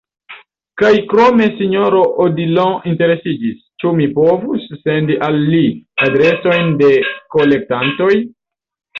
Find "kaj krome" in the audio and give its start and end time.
0.81-1.47